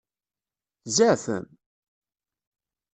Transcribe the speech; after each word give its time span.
Tzeɛfem? 0.83 1.45